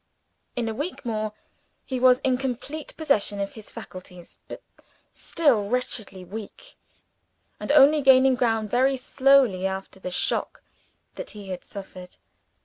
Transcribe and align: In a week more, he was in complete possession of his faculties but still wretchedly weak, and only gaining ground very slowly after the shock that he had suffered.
In 0.55 0.67
a 0.67 0.73
week 0.73 1.05
more, 1.05 1.31
he 1.85 1.99
was 1.99 2.21
in 2.21 2.35
complete 2.35 2.97
possession 2.97 3.39
of 3.39 3.51
his 3.51 3.69
faculties 3.69 4.39
but 4.47 4.63
still 5.13 5.69
wretchedly 5.69 6.25
weak, 6.25 6.75
and 7.59 7.71
only 7.71 8.01
gaining 8.01 8.33
ground 8.33 8.71
very 8.71 8.97
slowly 8.97 9.67
after 9.67 9.99
the 9.99 10.09
shock 10.09 10.63
that 11.13 11.29
he 11.37 11.49
had 11.49 11.63
suffered. 11.63 12.17